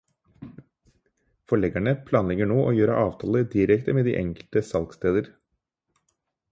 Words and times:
Forleggerne 1.51 1.93
planlegger 2.07 2.49
nå 2.53 2.57
å 2.63 2.73
gjøre 2.79 2.97
avtaler 3.05 3.47
direkte 3.59 3.97
med 3.99 4.09
de 4.09 4.19
enkelte 4.25 4.67
salgssteder. 4.73 5.35